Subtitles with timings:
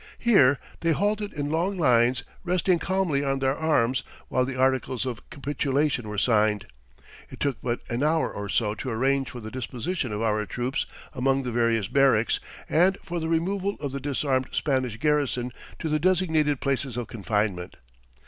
[0.17, 5.29] Here they halted in long lines, resting calmly on their arms until the articles of
[5.29, 6.65] capitulation were signed.
[7.29, 10.87] It took but an hour or so to arrange for the disposition of our troops
[11.13, 15.99] among the various barracks and for the removal of the disarmed Spanish garrison to the
[15.99, 17.75] designated places of confinement.